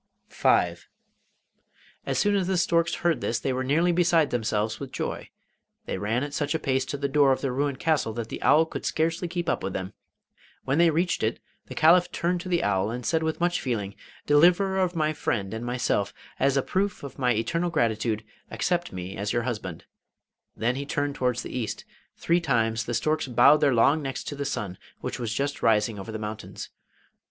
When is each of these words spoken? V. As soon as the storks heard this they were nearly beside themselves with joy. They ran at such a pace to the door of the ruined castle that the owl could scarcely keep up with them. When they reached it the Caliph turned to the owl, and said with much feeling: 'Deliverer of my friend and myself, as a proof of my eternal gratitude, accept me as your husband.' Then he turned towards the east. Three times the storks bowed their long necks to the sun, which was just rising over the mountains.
V. 0.29 0.73
As 2.07 2.17
soon 2.17 2.35
as 2.35 2.47
the 2.47 2.57
storks 2.57 2.95
heard 3.05 3.21
this 3.21 3.39
they 3.39 3.53
were 3.53 3.63
nearly 3.63 3.91
beside 3.91 4.31
themselves 4.31 4.79
with 4.79 4.91
joy. 4.91 5.29
They 5.85 5.99
ran 5.99 6.23
at 6.23 6.33
such 6.33 6.55
a 6.55 6.59
pace 6.59 6.85
to 6.85 6.97
the 6.97 7.07
door 7.07 7.31
of 7.31 7.41
the 7.41 7.51
ruined 7.51 7.77
castle 7.77 8.11
that 8.13 8.29
the 8.29 8.41
owl 8.41 8.65
could 8.65 8.83
scarcely 8.83 9.27
keep 9.27 9.47
up 9.47 9.61
with 9.61 9.73
them. 9.73 9.93
When 10.65 10.79
they 10.79 10.89
reached 10.89 11.21
it 11.21 11.39
the 11.67 11.75
Caliph 11.75 12.11
turned 12.11 12.41
to 12.41 12.49
the 12.49 12.63
owl, 12.63 12.89
and 12.89 13.05
said 13.05 13.21
with 13.21 13.39
much 13.39 13.61
feeling: 13.61 13.93
'Deliverer 14.25 14.79
of 14.79 14.95
my 14.95 15.13
friend 15.13 15.53
and 15.53 15.63
myself, 15.63 16.15
as 16.39 16.57
a 16.57 16.63
proof 16.63 17.03
of 17.03 17.19
my 17.19 17.35
eternal 17.35 17.69
gratitude, 17.69 18.23
accept 18.49 18.91
me 18.91 19.15
as 19.15 19.31
your 19.31 19.43
husband.' 19.43 19.85
Then 20.57 20.77
he 20.77 20.85
turned 20.87 21.13
towards 21.13 21.43
the 21.43 21.55
east. 21.55 21.85
Three 22.17 22.41
times 22.41 22.85
the 22.85 22.95
storks 22.95 23.27
bowed 23.27 23.57
their 23.61 23.75
long 23.75 24.01
necks 24.01 24.23
to 24.23 24.35
the 24.35 24.45
sun, 24.45 24.79
which 25.01 25.19
was 25.19 25.31
just 25.31 25.61
rising 25.61 25.99
over 25.99 26.11
the 26.11 26.17
mountains. 26.17 26.71